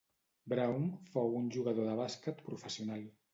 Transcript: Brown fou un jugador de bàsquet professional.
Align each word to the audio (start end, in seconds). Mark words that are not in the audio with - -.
Brown 0.53 0.87
fou 1.17 1.37
un 1.41 1.51
jugador 1.57 1.91
de 1.91 1.99
bàsquet 2.01 2.43
professional. 2.49 3.07